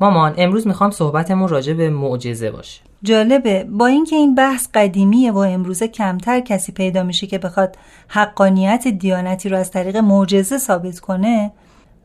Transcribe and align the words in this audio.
مامان 0.00 0.34
امروز 0.38 0.66
می‌خوام 0.66 0.90
صحبتمون 0.90 1.48
راجع 1.48 1.72
به 1.72 1.90
معجزه 1.90 2.50
باشه. 2.50 2.80
جالبه. 3.02 3.64
با 3.64 3.86
اینکه 3.86 4.16
این 4.16 4.34
بحث 4.34 4.68
قدیمیه 4.74 5.32
و 5.32 5.38
امروزه 5.38 5.88
کمتر 5.88 6.40
کسی 6.40 6.72
پیدا 6.72 7.02
میشه 7.02 7.26
که 7.26 7.38
بخواد 7.38 7.76
حقانیت 8.08 8.88
دیانتی 8.88 9.48
رو 9.48 9.56
از 9.56 9.70
طریق 9.70 9.96
معجزه 9.96 10.58
ثابت 10.58 11.00
کنه 11.00 11.52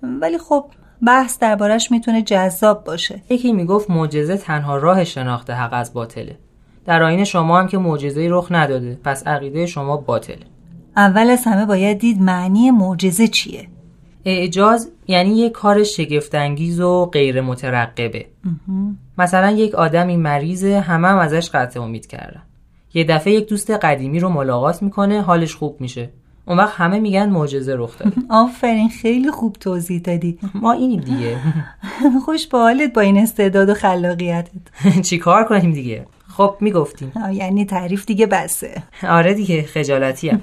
ولی 0.03 0.37
خب 0.37 0.65
بحث 1.07 1.39
دربارش 1.39 1.91
می‌تونه 1.91 2.21
جذاب 2.21 2.83
باشه. 2.83 3.21
یکی 3.29 3.53
می‌گفت 3.53 3.89
معجزه 3.89 4.37
تنها 4.37 4.77
راه 4.77 5.03
شناخت 5.03 5.49
حق 5.49 5.73
از 5.73 5.93
باطله. 5.93 6.37
در 6.85 7.03
آین 7.03 7.23
شما 7.23 7.59
هم 7.59 7.67
که 7.67 7.77
معجزه 7.77 8.27
رخ 8.31 8.47
نداده 8.51 8.99
پس 9.03 9.27
عقیده 9.27 9.65
شما 9.65 9.97
باطله. 9.97 10.45
اول 10.97 11.29
از 11.29 11.43
همه 11.45 11.65
باید 11.65 11.99
دید 11.99 12.21
معنی 12.21 12.71
معجزه 12.71 13.27
چیه. 13.27 13.67
اعجاز 14.25 14.91
یعنی 15.07 15.37
یک 15.39 15.51
کار 15.51 15.83
شگفتانگیز 15.83 16.79
و 16.79 17.05
غیر 17.05 17.41
مترقبه 17.41 18.25
مثلا 19.17 19.51
یک 19.51 19.75
آدمی 19.75 20.17
مریضه 20.17 20.79
همه 20.79 21.07
هم 21.07 21.17
ازش 21.17 21.49
قطع 21.49 21.81
امید 21.81 22.07
کردن. 22.07 22.41
یه 22.93 23.03
دفعه 23.03 23.33
یک 23.33 23.49
دوست 23.49 23.71
قدیمی 23.71 24.19
رو 24.19 24.29
ملاقات 24.29 24.81
می‌کنه 24.81 25.21
حالش 25.21 25.55
خوب 25.55 25.77
میشه. 25.79 26.09
اون 26.47 26.57
وقت 26.57 26.73
همه 26.75 26.99
میگن 26.99 27.29
معجزه 27.29 27.75
رخ 27.77 27.97
داده. 27.97 28.15
آفرین 28.29 28.89
خیلی 28.89 29.31
خوب 29.31 29.53
توضیح 29.59 30.01
دادی. 30.01 30.39
ما 30.53 30.71
اینیم 30.71 31.01
دیگه. 31.01 31.37
خوش 32.25 32.47
به 32.47 32.57
حالت 32.57 32.93
با 32.93 33.01
این 33.01 33.17
استعداد 33.17 33.69
و 33.69 33.73
خلاقیتت. 33.73 34.51
چی 35.07 35.17
کار 35.17 35.43
کنیم 35.43 35.71
دیگه؟ 35.71 36.05
خب 36.27 36.55
می‌گفتیم. 36.59 37.11
یعنی 37.33 37.65
تعریف 37.65 38.05
دیگه 38.05 38.25
بسه. 38.25 38.83
آره 39.09 39.33
دیگه 39.33 39.63
خجالتیم 39.63 40.41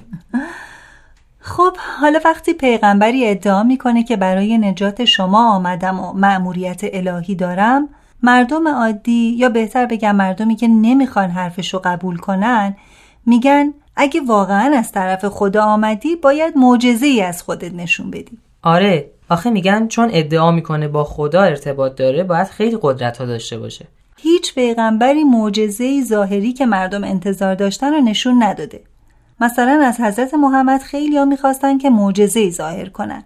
خب 1.40 1.76
حالا 2.00 2.20
وقتی 2.24 2.54
پیغمبری 2.54 3.28
ادعا 3.28 3.62
می‌کنه 3.62 4.04
که 4.04 4.16
برای 4.16 4.58
نجات 4.58 5.04
شما 5.04 5.54
آمدم 5.54 6.00
و 6.00 6.12
مأموریت 6.12 6.80
الهی 6.82 7.34
دارم 7.34 7.88
مردم 8.22 8.68
عادی 8.68 9.34
یا 9.36 9.48
بهتر 9.48 9.86
بگم 9.86 10.16
مردمی 10.16 10.56
که 10.56 10.68
نمی‌خوان 10.68 11.30
حرفش 11.30 11.74
رو 11.74 11.80
قبول 11.84 12.16
کنن 12.16 12.76
میگن 13.26 13.74
اگه 13.96 14.20
واقعا 14.20 14.76
از 14.76 14.92
طرف 14.92 15.24
خدا 15.24 15.64
آمدی 15.64 16.16
باید 16.16 16.56
معجزه 16.56 17.06
ای 17.06 17.22
از 17.22 17.42
خودت 17.42 17.74
نشون 17.74 18.10
بدی. 18.10 18.38
آره 18.62 19.10
آخه 19.30 19.50
میگن 19.50 19.88
چون 19.88 20.08
ادعا 20.12 20.50
می‌کنه 20.50 20.88
با 20.88 21.04
خدا 21.04 21.42
ارتباط 21.42 21.94
داره 21.96 22.24
باید 22.24 22.46
خیلی 22.46 22.78
قدرت 22.82 23.18
ها 23.18 23.24
داشته 23.24 23.58
باشه. 23.58 23.86
هیچ 24.16 24.54
پیغمبری 24.54 25.24
معجزه 25.24 26.02
ظاهری 26.04 26.52
که 26.52 26.66
مردم 26.66 27.04
انتظار 27.04 27.54
داشتن 27.54 27.92
رو 27.92 28.00
نشون 28.00 28.42
نداده. 28.42 28.80
مثلا 29.40 29.82
از 29.84 30.00
حضرت 30.00 30.34
محمد 30.34 30.82
خیلی 30.82 31.16
ها 31.16 31.24
می‌خواستن 31.24 31.78
که 31.78 31.90
معجزه 31.90 32.50
ظاهر 32.50 32.88
کنن 32.88 33.24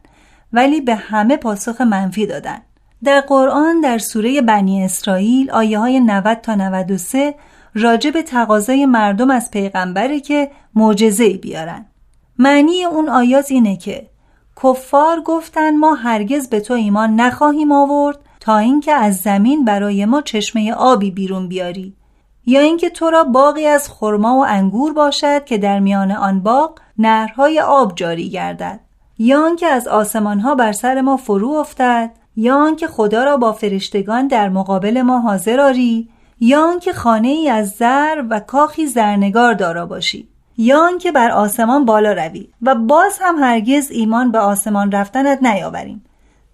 ولی 0.52 0.80
به 0.80 0.94
همه 0.94 1.36
پاسخ 1.36 1.80
منفی 1.80 2.26
دادن. 2.26 2.58
در 3.04 3.20
قرآن 3.20 3.80
در 3.80 3.98
سوره 3.98 4.42
بنی 4.42 4.84
اسرائیل 4.84 5.50
آیه 5.50 5.78
های 5.78 6.00
90 6.00 6.40
تا 6.40 6.54
93 6.54 7.34
راجع 7.74 8.10
به 8.10 8.22
تقاضای 8.22 8.86
مردم 8.86 9.30
از 9.30 9.50
پیغمبره 9.50 10.20
که 10.20 10.50
معجزه 10.74 11.28
بیارن. 11.28 11.86
معنی 12.38 12.84
اون 12.84 13.08
آیات 13.08 13.50
اینه 13.50 13.76
که 13.76 14.06
کفار 14.62 15.20
گفتن 15.20 15.76
ما 15.76 15.94
هرگز 15.94 16.48
به 16.48 16.60
تو 16.60 16.74
ایمان 16.74 17.14
نخواهیم 17.14 17.72
آورد 17.72 18.18
تا 18.40 18.58
اینکه 18.58 18.92
از 18.92 19.16
زمین 19.16 19.64
برای 19.64 20.04
ما 20.04 20.22
چشمه 20.22 20.72
آبی 20.72 21.10
بیرون 21.10 21.48
بیاری. 21.48 21.96
یا 22.46 22.60
اینکه 22.60 22.90
تو 22.90 23.10
را 23.10 23.24
باقی 23.24 23.66
از 23.66 23.90
خرما 23.90 24.38
و 24.38 24.44
انگور 24.46 24.92
باشد 24.92 25.44
که 25.44 25.58
در 25.58 25.78
میان 25.78 26.12
آن 26.12 26.40
باغ 26.40 26.78
نهرهای 26.98 27.60
آب 27.60 27.92
جاری 27.96 28.30
گردد. 28.30 28.80
یا 29.18 29.44
آنکه 29.46 29.66
از 29.66 29.88
آسمانها 29.88 30.54
بر 30.54 30.72
سر 30.72 31.00
ما 31.00 31.16
فرو 31.16 31.50
افتد. 31.50 32.10
یا 32.36 32.56
آنکه 32.56 32.86
خدا 32.86 33.24
را 33.24 33.36
با 33.36 33.52
فرشتگان 33.52 34.26
در 34.26 34.48
مقابل 34.48 35.02
ما 35.02 35.20
حاضر 35.20 35.60
آری. 35.60 36.08
یا 36.40 36.68
آنکه 36.68 36.92
خانه 36.92 37.28
ای 37.28 37.48
از 37.48 37.70
زر 37.70 38.24
و 38.30 38.40
کاخی 38.40 38.86
زرنگار 38.86 39.54
دارا 39.54 39.86
باشی. 39.86 40.28
یا 40.56 40.86
آنکه 40.86 41.12
بر 41.12 41.30
آسمان 41.30 41.84
بالا 41.84 42.12
روی. 42.12 42.48
و 42.62 42.74
باز 42.74 43.18
هم 43.20 43.36
هرگز 43.38 43.90
ایمان 43.90 44.30
به 44.32 44.38
آسمان 44.38 44.92
رفتنت 44.92 45.42
نیاوریم. 45.42 46.04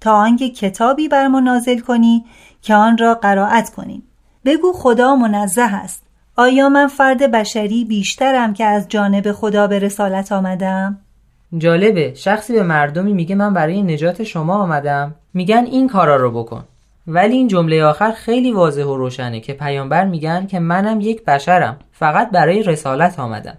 تا 0.00 0.14
آنکه 0.14 0.50
کتابی 0.50 1.08
بر 1.08 1.28
ما 1.28 1.40
نازل 1.40 1.78
کنی 1.78 2.24
که 2.62 2.74
آن 2.74 2.98
را 2.98 3.14
قرائت 3.14 3.70
کنیم. 3.70 4.09
بگو 4.44 4.72
خدا 4.72 5.14
منزه 5.14 5.62
است. 5.62 6.02
آیا 6.36 6.68
من 6.68 6.86
فرد 6.86 7.30
بشری 7.30 7.84
بیشترم 7.84 8.54
که 8.54 8.64
از 8.64 8.88
جانب 8.88 9.32
خدا 9.32 9.66
به 9.66 9.78
رسالت 9.78 10.32
آمدم؟ 10.32 10.98
جالبه. 11.58 12.14
شخصی 12.14 12.52
به 12.52 12.62
مردمی 12.62 13.12
میگه 13.12 13.34
من 13.34 13.54
برای 13.54 13.82
نجات 13.82 14.22
شما 14.22 14.54
آمدم. 14.54 15.14
میگن 15.34 15.64
این 15.66 15.88
کارا 15.88 16.16
رو 16.16 16.30
بکن. 16.30 16.64
ولی 17.06 17.36
این 17.36 17.48
جمله 17.48 17.84
آخر 17.84 18.10
خیلی 18.10 18.52
واضح 18.52 18.84
و 18.84 18.96
روشنه 18.96 19.40
که 19.40 19.52
پیامبر 19.52 20.04
میگن 20.04 20.46
که 20.46 20.58
منم 20.58 21.00
یک 21.00 21.24
بشرم. 21.24 21.76
فقط 21.92 22.30
برای 22.30 22.62
رسالت 22.62 23.18
آمدم. 23.20 23.58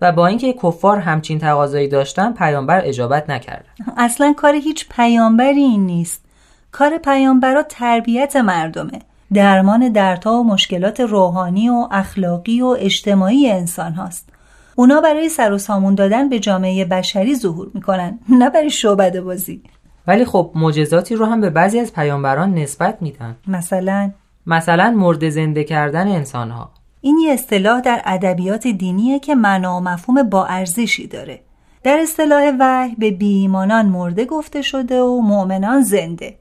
و 0.00 0.12
با 0.12 0.26
اینکه 0.26 0.52
کفار 0.52 0.98
همچین 0.98 1.38
تقاضایی 1.38 1.88
داشتن 1.88 2.32
پیامبر 2.32 2.80
اجابت 2.84 3.30
نکرد. 3.30 3.64
اصلا 3.96 4.34
کار 4.36 4.54
هیچ 4.54 4.88
پیامبری 4.88 5.60
این 5.60 5.86
نیست. 5.86 6.24
کار 6.72 6.98
پیامبرا 6.98 7.62
تربیت 7.62 8.36
مردمه. 8.36 9.00
درمان 9.34 9.88
دردها 9.88 10.40
و 10.40 10.44
مشکلات 10.44 11.00
روحانی 11.00 11.68
و 11.68 11.88
اخلاقی 11.90 12.62
و 12.62 12.76
اجتماعی 12.78 13.50
انسان 13.50 13.92
هاست. 13.92 14.28
اونا 14.76 15.00
برای 15.00 15.28
سر 15.28 15.52
و 15.52 15.58
سامون 15.58 15.94
دادن 15.94 16.28
به 16.28 16.38
جامعه 16.38 16.84
بشری 16.84 17.34
ظهور 17.34 17.70
می‌کنن 17.74 18.18
نه 18.28 18.50
برای 18.50 18.70
شعبده 18.70 19.20
بازی. 19.20 19.62
ولی 20.06 20.24
خب 20.24 20.52
معجزاتی 20.54 21.14
رو 21.14 21.26
هم 21.26 21.40
به 21.40 21.50
بعضی 21.50 21.78
از 21.80 21.92
پیامبران 21.92 22.54
نسبت 22.54 23.02
میدن. 23.02 23.36
مثلا؟ 23.46 24.10
مثلا 24.46 24.90
مرد 24.90 25.28
زنده 25.28 25.64
کردن 25.64 26.08
انسانها. 26.08 26.70
این 27.00 27.18
یه 27.18 27.32
اصطلاح 27.32 27.80
در 27.80 28.02
ادبیات 28.04 28.66
دینیه 28.66 29.18
که 29.18 29.34
معنا 29.34 29.76
و 29.76 29.80
مفهوم 29.80 30.22
با 30.22 30.46
ارزشی 30.46 31.06
داره. 31.06 31.40
در 31.82 31.98
اصطلاح 32.02 32.52
وحی 32.60 32.94
به 32.98 33.10
بیایمانان 33.10 33.86
مرده 33.86 34.24
گفته 34.24 34.62
شده 34.62 35.00
و 35.00 35.20
مؤمنان 35.20 35.82
زنده. 35.82 36.38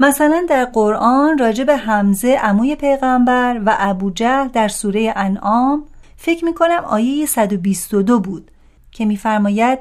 مثلا 0.00 0.46
در 0.48 0.64
قرآن 0.64 1.38
راجع 1.38 1.64
به 1.64 1.76
حمزه 1.76 2.38
عموی 2.42 2.76
پیغمبر 2.76 3.60
و 3.66 3.76
ابو 3.78 4.10
جهل 4.10 4.48
در 4.48 4.68
سوره 4.68 5.12
انعام 5.16 5.84
فکر 6.16 6.44
می‌کنم 6.44 6.84
آیه 6.86 7.26
122 7.26 8.20
بود 8.20 8.50
که 8.90 9.04
میفرماید 9.04 9.78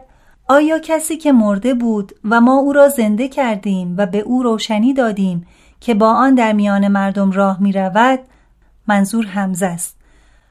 آیا 0.48 0.80
کسی 0.80 1.18
که 1.18 1.32
مرده 1.32 1.74
بود 1.74 2.12
و 2.24 2.42
ما 2.42 2.58
او 2.58 2.74
را 2.74 2.90
زنده 2.90 3.28
کردیم 3.28 3.96
و 3.98 4.06
به 4.06 4.20
او 4.20 4.44
روشنی 4.44 4.94
دادیم 4.94 5.48
که 5.80 5.94
با 5.94 6.10
آن 6.10 6.36
در 6.36 6.54
میان 6.54 6.88
مردم 6.88 7.32
راه 7.32 7.62
می 7.62 7.72
رود 7.72 8.20
منظور 8.88 9.26
حمزه 9.26 9.66
است. 9.66 9.98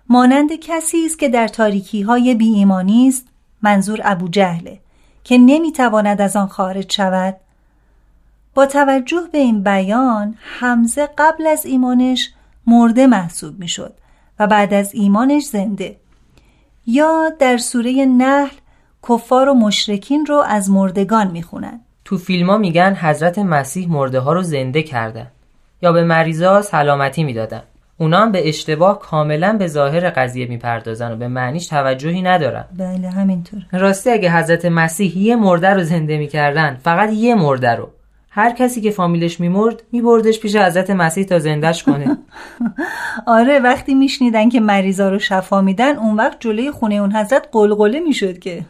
مانند 0.08 0.52
کسی 0.52 1.06
است 1.06 1.18
که 1.18 1.28
در 1.28 1.48
تاریکی 1.48 2.02
های 2.02 2.34
بی 2.34 2.48
ایمانی 2.48 3.08
است 3.08 3.26
منظور 3.62 4.00
ابو 4.04 4.28
جهله 4.28 4.80
که 5.24 5.38
نمی‌تواند 5.38 6.20
از 6.20 6.36
آن 6.36 6.46
خارج 6.46 6.92
شود. 6.92 7.36
با 8.54 8.66
توجه 8.66 9.20
به 9.32 9.38
این 9.38 9.62
بیان 9.62 10.34
حمزه 10.60 11.08
قبل 11.18 11.46
از 11.46 11.66
ایمانش 11.66 12.32
مرده 12.66 13.06
محسوب 13.06 13.58
می 13.58 13.68
شد 13.68 13.92
و 14.38 14.46
بعد 14.46 14.74
از 14.74 14.94
ایمانش 14.94 15.44
زنده. 15.44 15.96
یا 16.86 17.32
در 17.38 17.56
سوره 17.56 18.06
نحل 18.06 18.56
کفار 19.08 19.48
و 19.48 19.54
مشرکین 19.54 20.26
رو 20.26 20.36
از 20.36 20.70
مردگان 20.70 21.30
می‌خونن. 21.30 21.80
تو 22.04 22.18
فیلم 22.18 22.50
ها 22.50 22.56
میگن 22.56 22.94
حضرت 22.94 23.38
مسیح 23.38 23.88
مرده 23.88 24.20
ها 24.20 24.32
رو 24.32 24.42
زنده 24.42 24.82
کردن. 24.82 25.26
یا 25.82 25.92
به 25.92 26.04
مریضا 26.04 26.62
سلامتی 26.62 27.24
می‌دادن. 27.24 27.62
اونا 27.98 28.20
هم 28.20 28.32
به 28.32 28.48
اشتباه 28.48 28.98
کاملا 28.98 29.56
به 29.58 29.66
ظاهر 29.66 30.10
قضیه 30.10 30.46
می‌پردازن 30.46 31.12
و 31.12 31.16
به 31.16 31.28
معنیش 31.28 31.66
توجهی 31.66 32.22
ندارن. 32.22 32.64
بله 32.78 33.10
همینطور. 33.10 33.66
راستی 33.72 34.10
اگه 34.10 34.32
حضرت 34.32 34.64
مسیح 34.64 35.18
یه 35.18 35.36
مرده 35.36 35.68
رو 35.68 35.82
زنده 35.82 36.18
می‌کردن 36.18 36.78
فقط 36.82 37.12
یه 37.12 37.34
مرده 37.34 37.74
رو. 37.74 37.88
هر 38.36 38.50
کسی 38.50 38.80
که 38.80 38.90
فامیلش 38.90 39.40
میمرد 39.40 39.82
میبردش 39.92 40.40
پیش 40.40 40.56
حضرت 40.56 40.90
مسیح 40.90 41.24
تا 41.24 41.38
زندش 41.38 41.82
کنه. 41.82 42.18
آره 43.26 43.58
وقتی 43.58 43.94
میشنیدن 43.94 44.48
که 44.48 44.60
مریضا 44.60 45.08
رو 45.08 45.18
شفا 45.18 45.60
میدن 45.60 45.96
اون 45.96 46.16
وقت 46.16 46.36
جلوی 46.40 46.70
خونه 46.70 46.94
اون 46.94 47.12
حضرت 47.12 47.48
قلقله 47.52 48.00
می‌شد 48.00 48.38
که. 48.38 48.62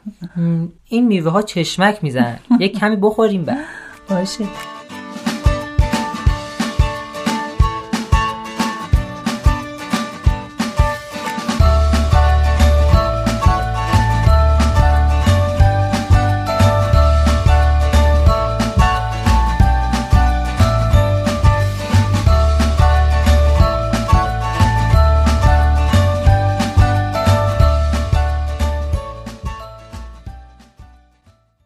این 0.88 1.06
میوه 1.06 1.30
ها 1.30 1.42
چشمک 1.42 1.98
می‌زنن. 2.02 2.38
یک 2.60 2.78
کمی 2.78 2.96
بخوریم 2.96 3.44
بعد. 3.44 3.64
باشه. 4.10 4.44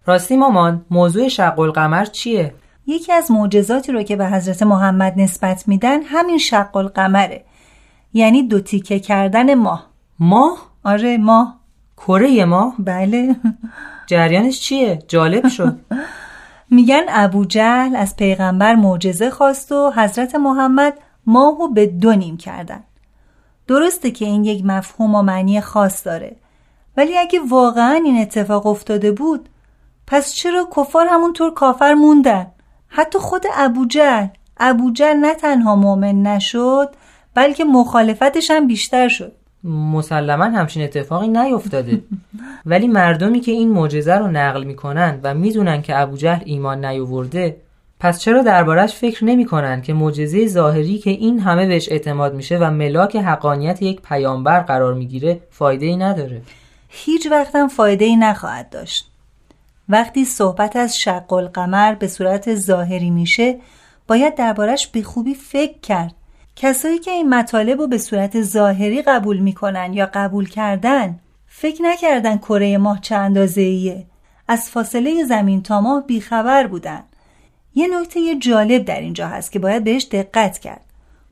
راستی 0.08 0.36
مامان 0.36 0.84
موضوع 0.90 1.28
شق 1.28 1.58
القمر 1.58 2.04
چیه؟ 2.04 2.54
یکی 2.86 3.12
از 3.12 3.30
معجزاتی 3.30 3.92
رو 3.92 4.02
که 4.02 4.16
به 4.16 4.26
حضرت 4.26 4.62
محمد 4.62 5.12
نسبت 5.16 5.68
میدن 5.68 6.02
همین 6.02 6.38
شق 6.38 6.76
القمره 6.76 7.44
یعنی 8.12 8.42
دو 8.42 8.60
تیکه 8.60 8.98
کردن 8.98 9.54
ماه. 9.54 9.86
ماه؟ 10.18 10.58
آره 10.84 11.18
ماه. 11.18 11.60
کره 11.96 12.44
ماه؟ 12.44 12.74
بله. 12.78 13.36
جریانش 14.06 14.60
چیه؟ 14.60 14.98
جالب 15.08 15.48
شد. 15.48 15.78
میگن 16.70 17.02
ابو 17.08 17.44
جهل 17.44 17.96
از 17.96 18.16
پیغمبر 18.16 18.74
معجزه 18.74 19.30
خواست 19.30 19.72
و 19.72 19.92
حضرت 19.96 20.34
محمد 20.34 20.94
ماهو 21.26 21.68
به 21.68 21.86
دو 21.86 22.12
نیم 22.12 22.36
کردن. 22.36 22.80
درسته 23.66 24.10
که 24.10 24.24
این 24.24 24.44
یک 24.44 24.64
مفهوم 24.64 25.14
و 25.14 25.22
معنی 25.22 25.60
خاص 25.60 26.06
داره. 26.06 26.36
ولی 26.96 27.18
اگه 27.18 27.40
واقعا 27.48 28.00
این 28.04 28.20
اتفاق 28.20 28.66
افتاده 28.66 29.12
بود 29.12 29.48
پس 30.10 30.34
چرا 30.34 30.68
کفار 30.76 31.06
همونطور 31.10 31.54
کافر 31.54 31.94
موندن؟ 31.94 32.46
حتی 32.88 33.18
خود 33.18 33.42
ابو 33.54 33.86
جهل 33.86 34.26
ابو 34.60 34.90
جهل 34.92 35.16
نه 35.16 35.34
تنها 35.34 35.76
مؤمن 35.76 36.22
نشد 36.22 36.88
بلکه 37.34 37.64
مخالفتش 37.64 38.50
هم 38.50 38.66
بیشتر 38.66 39.08
شد. 39.08 39.32
مسلما 39.64 40.44
همچین 40.44 40.82
اتفاقی 40.82 41.28
نیفتاده. 41.28 42.02
ولی 42.66 42.88
مردمی 42.88 43.40
که 43.40 43.52
این 43.52 43.70
معجزه 43.70 44.14
رو 44.14 44.26
نقل 44.26 44.64
می‌کنن 44.64 45.20
و 45.22 45.34
می‌دونن 45.34 45.82
که 45.82 45.98
ابو 45.98 46.16
جهل 46.16 46.42
ایمان 46.44 46.84
نیاورده 46.84 47.56
پس 48.00 48.20
چرا 48.20 48.42
دربارش 48.42 48.94
فکر 48.94 49.24
نمی‌کنن 49.24 49.82
که 49.82 49.94
معجزه 49.94 50.46
ظاهری 50.46 50.98
که 50.98 51.10
این 51.10 51.40
همه 51.40 51.66
بهش 51.66 51.88
اعتماد 51.88 52.34
میشه 52.34 52.58
و 52.58 52.70
ملاک 52.70 53.16
حقانیت 53.16 53.82
یک 53.82 54.02
پیامبر 54.02 54.60
قرار 54.60 54.94
می‌گیره 54.94 55.40
فایده 55.50 55.86
ای 55.86 55.96
نداره؟ 55.96 56.42
هیچ 56.88 57.26
وقتم 57.30 57.68
فایده 57.68 58.04
ای 58.04 58.16
نخواهد 58.16 58.70
داشت. 58.70 59.10
وقتی 59.88 60.24
صحبت 60.24 60.76
از 60.76 60.96
شق 60.96 61.32
القمر 61.32 61.94
به 61.94 62.08
صورت 62.08 62.54
ظاهری 62.54 63.10
میشه 63.10 63.58
باید 64.06 64.34
دربارش 64.34 64.86
به 64.86 65.02
خوبی 65.02 65.34
فکر 65.34 65.80
کرد. 65.80 66.14
کسایی 66.56 66.98
که 66.98 67.10
این 67.10 67.34
مطالب 67.34 67.80
رو 67.80 67.86
به 67.86 67.98
صورت 67.98 68.42
ظاهری 68.42 69.02
قبول 69.02 69.38
می‌کنن 69.38 69.92
یا 69.92 70.10
قبول 70.14 70.48
کردن 70.48 71.18
فکر 71.46 71.82
نکردن 71.82 72.38
کره 72.38 72.78
ماه 72.78 73.00
چه 73.00 73.14
اندازه 73.14 73.60
ایه 73.60 74.06
از 74.48 74.70
فاصله 74.70 75.24
زمین 75.24 75.62
تا 75.62 75.80
ماه 75.80 76.06
بیخبر 76.06 76.66
بودن. 76.66 77.02
یه 77.74 78.00
نکته 78.00 78.36
جالب 78.36 78.84
در 78.84 79.00
اینجا 79.00 79.28
هست 79.28 79.52
که 79.52 79.58
باید 79.58 79.84
بهش 79.84 80.08
دقت 80.12 80.58
کرد. 80.58 80.80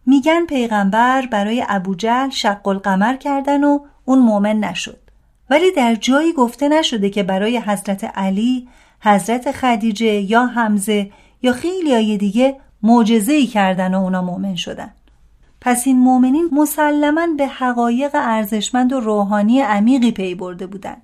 میگن 0.06 0.46
پیغمبر 0.46 1.26
برای 1.26 1.64
ابو 1.68 1.94
جهل 1.94 2.30
شق 2.30 2.68
القمر 2.68 3.16
کردن 3.16 3.64
و 3.64 3.78
اون 4.04 4.18
مؤمن 4.18 4.56
نشد. 4.56 5.05
ولی 5.50 5.72
در 5.72 5.94
جایی 5.94 6.32
گفته 6.32 6.68
نشده 6.68 7.10
که 7.10 7.22
برای 7.22 7.58
حضرت 7.58 8.04
علی، 8.04 8.68
حضرت 9.00 9.52
خدیجه 9.52 10.06
یا 10.06 10.46
حمزه 10.46 11.10
یا 11.42 11.52
خیلی 11.52 11.94
های 11.94 12.16
دیگه 12.16 12.56
معجزه 12.82 13.32
ای 13.32 13.46
کردن 13.46 13.94
و 13.94 14.00
اونا 14.00 14.22
مؤمن 14.22 14.56
شدن. 14.56 14.90
پس 15.60 15.82
این 15.86 15.98
مؤمنین 15.98 16.48
مسلما 16.52 17.26
به 17.38 17.46
حقایق 17.46 18.10
ارزشمند 18.14 18.92
و 18.92 19.00
روحانی 19.00 19.60
عمیقی 19.60 20.12
پی 20.12 20.34
برده 20.34 20.66
بودند. 20.66 21.02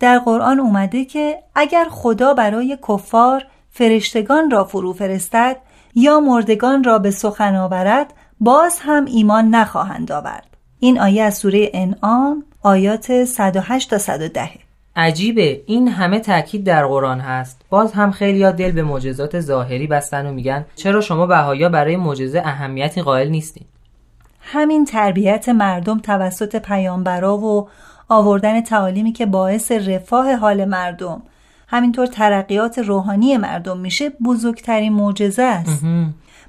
در 0.00 0.18
قرآن 0.18 0.60
اومده 0.60 1.04
که 1.04 1.38
اگر 1.54 1.86
خدا 1.90 2.34
برای 2.34 2.78
کفار 2.88 3.46
فرشتگان 3.70 4.50
را 4.50 4.64
فرو 4.64 4.92
فرستد 4.92 5.56
یا 5.94 6.20
مردگان 6.20 6.84
را 6.84 6.98
به 6.98 7.10
سخن 7.10 7.56
آورد 7.56 8.12
باز 8.40 8.78
هم 8.80 9.04
ایمان 9.04 9.48
نخواهند 9.48 10.12
آورد. 10.12 10.56
این 10.78 11.00
آیه 11.00 11.22
از 11.22 11.34
سوره 11.34 11.70
انعام 11.74 12.44
آیات 12.66 13.24
108 13.24 13.90
تا 13.90 13.98
110 13.98 14.50
عجیبه 14.96 15.62
این 15.66 15.88
همه 15.88 16.20
تاکید 16.20 16.64
در 16.64 16.86
قرآن 16.86 17.20
هست. 17.20 17.60
باز 17.70 17.92
هم 17.92 18.10
خیلی 18.10 18.42
ها 18.42 18.50
دل 18.50 18.72
به 18.72 18.82
معجزات 18.82 19.40
ظاهری 19.40 19.86
بستن 19.86 20.26
و 20.26 20.32
میگن 20.32 20.64
چرا 20.76 21.00
شما 21.00 21.26
بهایا 21.26 21.68
برای 21.68 21.96
معجزه 21.96 22.42
اهمیتی 22.44 23.02
قائل 23.02 23.28
نیستین؟ 23.28 23.64
همین 24.40 24.84
تربیت 24.84 25.48
مردم 25.48 25.98
توسط 25.98 26.56
پیامبرا 26.56 27.38
و 27.38 27.68
آوردن 28.08 28.60
تعالیمی 28.60 29.12
که 29.12 29.26
باعث 29.26 29.72
رفاه 29.72 30.34
حال 30.34 30.64
مردم. 30.64 31.22
همینطور 31.68 32.06
ترقیات 32.06 32.78
روحانی 32.78 33.36
مردم 33.36 33.78
میشه 33.78 34.10
بزرگترین 34.10 34.92
معجزه 34.92 35.42
است. 35.42 35.84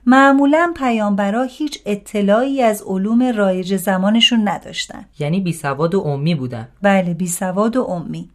معمولا 0.05 0.73
پیامبرا 0.77 1.43
هیچ 1.43 1.79
اطلاعی 1.85 2.61
از 2.61 2.83
علوم 2.87 3.23
رایج 3.23 3.75
زمانشون 3.75 4.47
نداشتن. 4.47 5.05
یعنی 5.19 5.39
بی 5.39 5.53
سواد 5.53 5.95
و 5.95 5.99
امی 5.99 6.35
بودن. 6.35 6.67
بله 6.81 7.13
بی 7.13 7.27
سواد 7.27 7.77
و 7.77 7.83
امی 7.83 8.29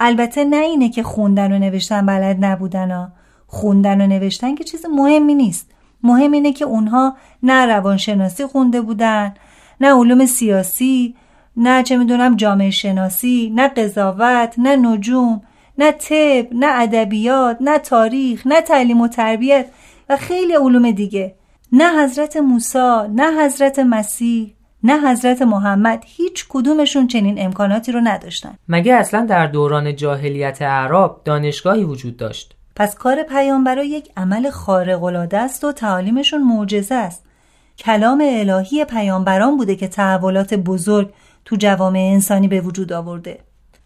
البته 0.00 0.44
نه 0.44 0.56
اینه 0.56 0.88
که 0.88 1.02
خوندن 1.02 1.52
و 1.52 1.58
نوشتن 1.58 2.06
بلد 2.06 2.44
نبودن 2.44 2.90
ها. 2.90 3.08
خوندن 3.46 4.00
و 4.00 4.06
نوشتن 4.06 4.54
که 4.54 4.64
چیز 4.64 4.86
مهمی 4.86 5.34
نیست. 5.34 5.70
مهم 6.02 6.32
اینه 6.32 6.52
که 6.52 6.64
اونها 6.64 7.16
نه 7.42 7.66
روانشناسی 7.66 8.46
خونده 8.46 8.80
بودن 8.80 9.34
نه 9.80 9.94
علوم 9.94 10.26
سیاسی 10.26 11.14
نه 11.56 11.82
چه 11.82 11.96
می‌دونم 11.96 12.36
جامعه 12.36 12.70
شناسی 12.70 13.52
نه 13.54 13.68
قضاوت 13.68 14.54
نه 14.58 14.76
نجوم 14.76 15.42
نه 15.78 15.92
طب 15.92 16.46
نه 16.52 16.66
ادبیات 16.66 17.56
نه 17.60 17.78
تاریخ 17.78 18.46
نه 18.46 18.60
تعلیم 18.60 19.00
و 19.00 19.08
تربیت. 19.08 19.66
و 20.08 20.16
خیلی 20.16 20.54
علوم 20.54 20.90
دیگه. 20.90 21.34
نه 21.72 22.04
حضرت 22.04 22.36
موسی 22.36 23.08
نه 23.14 23.44
حضرت 23.44 23.78
مسیح 23.78 24.56
نه 24.82 25.10
حضرت 25.10 25.42
محمد 25.42 26.04
هیچ 26.06 26.46
کدومشون 26.48 27.06
چنین 27.06 27.44
امکاناتی 27.44 27.92
رو 27.92 28.00
نداشتن. 28.00 28.54
مگه 28.68 28.94
اصلا 28.94 29.26
در 29.26 29.46
دوران 29.46 29.96
جاهلیت 29.96 30.62
عرب 30.62 31.16
دانشگاهی 31.24 31.84
وجود 31.84 32.16
داشت؟ 32.16 32.56
پس 32.76 32.94
کار 32.94 33.22
پیامبرا 33.22 33.84
یک 33.84 34.08
عمل 34.16 34.50
خارق 34.50 35.04
العاده 35.04 35.38
است 35.38 35.64
و 35.64 35.72
تعالیمشون 35.72 36.42
معجزه 36.42 36.94
است. 36.94 37.24
کلام 37.78 38.22
الهی 38.26 38.84
پیامبران 38.84 39.56
بوده 39.56 39.76
که 39.76 39.88
تحولات 39.88 40.54
بزرگ 40.54 41.12
تو 41.44 41.56
جوامع 41.56 42.10
انسانی 42.12 42.48
به 42.48 42.60
وجود 42.60 42.92
آورده. 42.92 43.38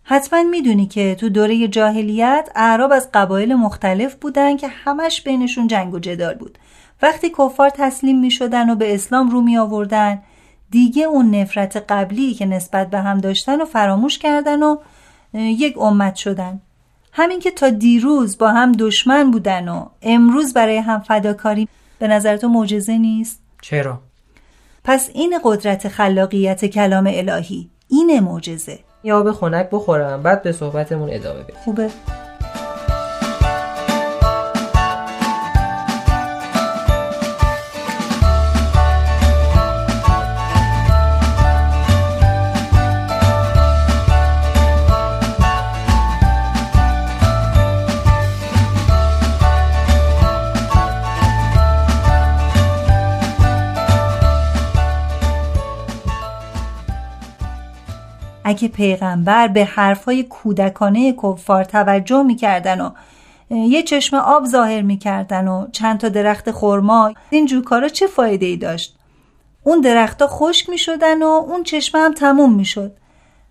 حتما 0.02 0.42
می‌دونی 0.42 0.86
که 0.86 1.14
تو 1.14 1.28
دوره 1.28 1.68
جاهلیت 1.68 2.48
اعراب 2.56 2.92
از 2.92 3.08
قبایل 3.14 3.54
مختلف 3.54 4.14
بودن 4.14 4.56
که 4.56 4.68
همش 4.68 5.22
بینشون 5.22 5.66
جنگ 5.66 5.94
و 5.94 5.98
جدال 5.98 6.34
بود 6.34 6.58
وقتی 7.02 7.30
کفار 7.38 7.70
تسلیم 7.70 8.20
می 8.20 8.30
شدن 8.30 8.70
و 8.70 8.74
به 8.74 8.94
اسلام 8.94 9.30
رو 9.30 9.40
می 9.40 9.58
آوردن 9.58 10.22
دیگه 10.70 11.04
اون 11.04 11.34
نفرت 11.34 11.76
قبلی 11.88 12.34
که 12.34 12.46
نسبت 12.46 12.90
به 12.90 12.98
هم 12.98 13.18
داشتن 13.18 13.60
و 13.60 13.64
فراموش 13.64 14.18
کردن 14.18 14.62
و 14.62 14.76
یک 15.34 15.78
امت 15.78 16.14
شدن 16.14 16.60
همین 17.12 17.40
که 17.40 17.50
تا 17.50 17.70
دیروز 17.70 18.38
با 18.38 18.48
هم 18.48 18.72
دشمن 18.72 19.30
بودن 19.30 19.68
و 19.68 19.86
امروز 20.02 20.52
برای 20.52 20.76
هم 20.76 21.00
فداکاری 21.00 21.68
به 21.98 22.08
نظر 22.08 22.36
تو 22.36 22.48
معجزه 22.48 22.98
نیست؟ 22.98 23.40
چرا؟ 23.62 24.00
پس 24.84 25.10
این 25.14 25.40
قدرت 25.44 25.88
خلاقیت 25.88 26.64
کلام 26.64 27.06
الهی 27.06 27.70
اینه 27.88 28.20
معجزه 28.20 28.78
یا 29.02 29.22
به 29.22 29.32
خنک 29.32 29.68
بخورم 29.70 30.22
بعد 30.22 30.42
به 30.42 30.52
صحبتمون 30.52 31.08
ادامه 31.12 31.42
بدیم. 31.42 31.56
خوبه. 31.64 31.90
اگه 58.50 58.68
پیغمبر 58.68 59.48
به 59.48 59.64
حرفای 59.64 60.22
کودکانه 60.22 61.12
کفار 61.12 61.64
توجه 61.64 62.22
می‌کردن 62.22 62.80
و 62.80 62.90
یه 63.50 63.82
چشم 63.82 64.16
آب 64.16 64.46
ظاهر 64.46 64.82
می‌کردن 64.82 65.48
و 65.48 65.66
چند 65.72 65.98
تا 65.98 66.08
درخت 66.08 66.50
خرما 66.50 67.14
این 67.30 67.46
جور 67.46 67.64
کارا 67.64 67.88
چه 67.88 68.06
فایده 68.06 68.46
ای 68.46 68.56
داشت؟ 68.56 68.96
اون 69.64 69.80
درختها 69.80 70.28
خشک 70.28 70.70
می‌شدن 70.70 71.22
و 71.22 71.26
اون 71.26 71.62
چشمه 71.62 72.00
هم 72.00 72.14
تموم 72.14 72.54
می‌شد. 72.54 72.92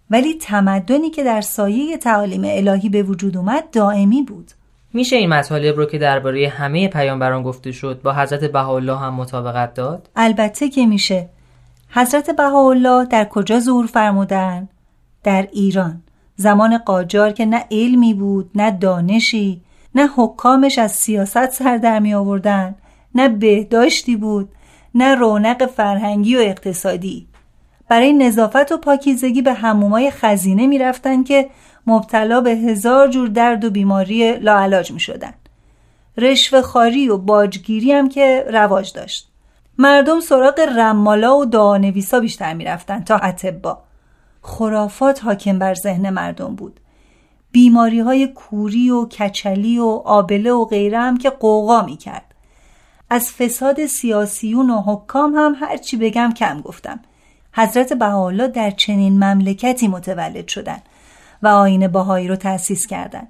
ولی 0.09 0.33
تمدنی 0.33 1.09
که 1.09 1.23
در 1.23 1.41
سایه 1.41 1.97
تعالیم 1.97 2.41
الهی 2.45 2.89
به 2.89 3.03
وجود 3.03 3.37
اومد 3.37 3.63
دائمی 3.71 4.21
بود. 4.21 4.51
میشه 4.93 5.15
این 5.15 5.29
مطالب 5.29 5.77
رو 5.77 5.85
که 5.85 5.97
درباره 5.97 6.47
همه 6.47 6.87
پیامبران 6.87 7.43
گفته 7.43 7.71
شد 7.71 8.01
با 8.03 8.13
حضرت 8.13 8.43
بهاءالله 8.43 8.97
هم 8.97 9.13
مطابقت 9.13 9.73
داد؟ 9.73 10.09
البته 10.15 10.69
که 10.69 10.85
میشه. 10.85 11.29
حضرت 11.89 12.29
بهاءالله 12.29 13.05
در 13.05 13.25
کجا 13.25 13.59
ظهور 13.59 13.85
فرمودن؟ 13.85 14.69
در 15.23 15.47
ایران 15.51 16.01
زمان 16.35 16.77
قاجار 16.77 17.31
که 17.31 17.45
نه 17.45 17.65
علمی 17.71 18.13
بود 18.13 18.51
نه 18.55 18.71
دانشی 18.71 19.61
نه 19.95 20.09
حکامش 20.15 20.79
از 20.79 20.91
سیاست 20.91 21.49
سر 21.49 21.77
در 21.77 21.99
می 21.99 22.13
آوردن 22.13 22.75
نه 23.15 23.29
بهداشتی 23.29 24.15
بود 24.15 24.49
نه 24.95 25.15
رونق 25.15 25.65
فرهنگی 25.65 26.35
و 26.35 26.39
اقتصادی 26.39 27.27
برای 27.89 28.13
نظافت 28.13 28.71
و 28.71 28.77
پاکیزگی 28.77 29.41
به 29.41 29.53
همومای 29.53 30.11
خزینه 30.11 30.67
می 30.67 30.77
رفتن 30.77 31.23
که 31.23 31.49
مبتلا 31.87 32.41
به 32.41 32.49
هزار 32.49 33.07
جور 33.07 33.27
درد 33.27 33.65
و 33.65 33.69
بیماری 33.69 34.33
لاعلاج 34.33 34.91
می 34.91 34.99
شدن. 34.99 35.33
رشوه 36.17 36.61
خاری 36.61 37.09
و 37.09 37.17
باجگیری 37.17 37.91
هم 37.91 38.09
که 38.09 38.45
رواج 38.49 38.93
داشت. 38.93 39.29
مردم 39.77 40.19
سراغ 40.19 40.59
رمالا 40.77 41.37
و 41.37 41.45
دعانویسا 41.45 42.19
بیشتر 42.19 42.53
می‌رفتن 42.53 43.03
تا 43.03 43.17
اتبا. 43.17 43.77
خرافات 44.41 45.23
حاکم 45.23 45.59
بر 45.59 45.73
ذهن 45.73 46.09
مردم 46.09 46.55
بود. 46.55 46.79
بیماری 47.51 47.99
های 47.99 48.27
کوری 48.27 48.89
و 48.89 49.05
کچلی 49.05 49.79
و 49.79 50.01
آبله 50.05 50.51
و 50.51 50.65
غیره 50.65 50.99
هم 50.99 51.17
که 51.17 51.29
قوقا 51.29 51.81
می 51.81 51.97
کرد. 51.97 52.25
از 53.09 53.31
فساد 53.31 53.85
سیاسیون 53.85 54.69
و 54.69 54.81
حکام 54.81 55.35
هم 55.35 55.55
هرچی 55.59 55.97
بگم 55.97 56.33
کم 56.37 56.61
گفتم. 56.61 56.99
حضرت 57.53 57.93
بهاءالله 57.93 58.47
در 58.47 58.71
چنین 58.71 59.23
مملکتی 59.23 59.87
متولد 59.87 60.47
شدند 60.47 60.81
و 61.43 61.47
آین 61.47 61.87
باهایی 61.87 62.27
رو 62.27 62.35
تأسیس 62.35 62.87
کردند. 62.87 63.27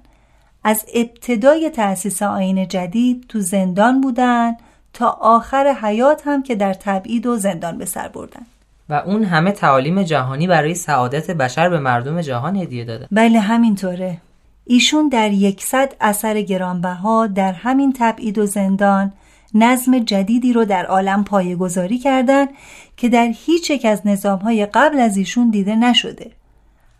از 0.64 0.84
ابتدای 0.94 1.70
تأسیس 1.70 2.22
آین 2.22 2.68
جدید 2.68 3.26
تو 3.28 3.40
زندان 3.40 4.00
بودن 4.00 4.56
تا 4.92 5.08
آخر 5.08 5.76
حیات 5.82 6.22
هم 6.26 6.42
که 6.42 6.54
در 6.54 6.74
تبعید 6.74 7.26
و 7.26 7.36
زندان 7.36 7.78
به 7.78 7.84
سر 7.84 8.08
بردن 8.08 8.46
و 8.90 8.94
اون 8.94 9.24
همه 9.24 9.52
تعالیم 9.52 10.02
جهانی 10.02 10.46
برای 10.46 10.74
سعادت 10.74 11.30
بشر 11.30 11.68
به 11.68 11.78
مردم 11.78 12.20
جهان 12.20 12.56
هدیه 12.56 12.84
داده. 12.84 13.08
بله 13.10 13.40
همینطوره. 13.40 14.18
ایشون 14.64 15.08
در 15.08 15.32
یکصد 15.32 15.94
اثر 16.00 16.40
گرانبها 16.40 17.26
در 17.26 17.52
همین 17.52 17.94
تبعید 17.98 18.38
و 18.38 18.46
زندان 18.46 19.12
نظم 19.54 19.98
جدیدی 19.98 20.52
رو 20.52 20.64
در 20.64 20.86
عالم 20.86 21.24
گذاری 21.58 21.98
کردن 21.98 22.46
که 22.96 23.08
در 23.08 23.32
هیچ 23.36 23.70
یک 23.70 23.84
از 23.84 24.06
نظامهای 24.06 24.66
قبل 24.66 25.00
از 25.00 25.16
ایشون 25.16 25.50
دیده 25.50 25.76
نشده. 25.76 26.30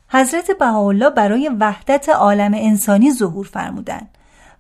حضرت 0.09 0.51
بهاءالله 0.59 1.11
برای 1.11 1.51
وحدت 1.61 2.09
عالم 2.09 2.55
انسانی 2.55 3.13
ظهور 3.13 3.47
فرمودند 3.47 4.09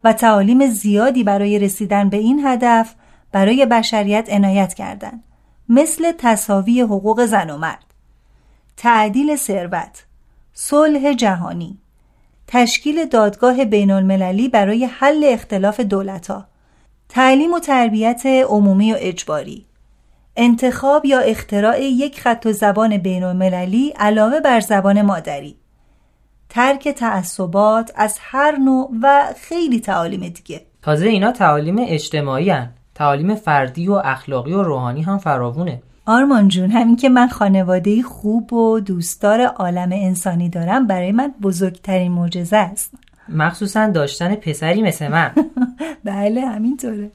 و 0.05 0.13
تعالیم 0.13 0.67
زیادی 0.67 1.25
برای 1.25 1.59
رسیدن 1.59 2.09
به 2.09 2.17
این 2.17 2.47
هدف 2.47 2.95
برای 3.33 3.67
بشریت 3.67 4.29
عنایت 4.33 4.75
کردند 4.75 5.25
مثل 5.73 6.13
تصاوی 6.19 6.81
حقوق 6.81 7.25
زن 7.25 7.51
و 7.51 7.59
مرد 7.59 7.85
تعدیل 8.77 9.37
ثروت 9.37 10.05
صلح 10.53 11.13
جهانی 11.13 11.79
تشکیل 12.47 13.05
دادگاه 13.05 13.65
بین 13.65 13.91
المللی 13.91 14.49
برای 14.49 14.85
حل 14.85 15.25
اختلاف 15.25 15.81
دولتها 15.81 16.47
تعلیم 17.09 17.53
و 17.53 17.59
تربیت 17.59 18.27
عمومی 18.27 18.93
و 18.93 18.97
اجباری 18.99 19.67
انتخاب 20.37 21.07
یا 21.07 21.21
اختراع 21.21 21.81
یک 21.81 22.21
خط 22.21 22.47
و 22.47 22.53
زبان 22.53 22.97
بین 22.99 23.25
المللی 23.25 23.89
علاوه 23.89 24.41
بر 24.41 24.61
زبان 24.61 25.03
مادری 25.03 25.57
ترک 26.49 26.89
تعصبات 26.89 27.93
از 27.95 28.19
هر 28.21 28.57
نوع 28.57 28.91
و 29.03 29.33
خیلی 29.41 29.81
تعالیم 29.81 30.21
دیگه 30.29 30.67
تازه 30.83 31.07
اینا 31.07 31.33
تعالیم 31.33 31.77
اجتماعی 31.79 32.51
هن. 32.51 32.75
تعالیم 33.01 33.35
فردی 33.35 33.89
و 33.89 33.93
اخلاقی 33.93 34.53
و 34.53 34.63
روحانی 34.63 35.03
هم 35.03 35.19
فراوونه. 35.19 35.83
آرمان 36.07 36.49
جون 36.49 36.71
همین 36.71 36.97
که 36.97 37.09
من 37.09 37.29
خانواده 37.29 38.03
خوب 38.03 38.53
و 38.53 38.81
دوستدار 38.81 39.41
عالم 39.41 39.89
انسانی 39.93 40.49
دارم 40.49 40.87
برای 40.87 41.13
من 41.13 41.35
بزرگترین 41.43 42.13
معجزه 42.13 42.57
است. 42.57 42.95
مخصوصا 43.29 43.91
داشتن 43.91 44.35
پسری 44.35 44.83
مثل 44.83 45.09
من. 45.09 45.33
بله 46.05 46.41
همینطوره. 46.41 47.11